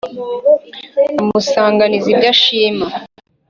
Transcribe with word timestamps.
bamusanganiza 1.15 2.07
ibyo 2.13 2.25
ashima 2.33 2.85